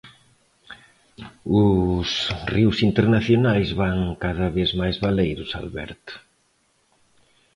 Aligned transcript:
Os 1.63 2.09
ríos 2.53 2.77
internacionais 2.89 3.69
van 3.81 3.97
cada 4.23 4.47
vez 4.57 4.69
máis 4.79 4.95
baleiros, 5.05 5.49
Alberto... 5.61 6.13